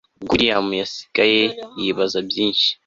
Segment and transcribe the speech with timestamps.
[0.21, 1.41] ubwo william yasigaye
[1.81, 2.69] yibaza byinshi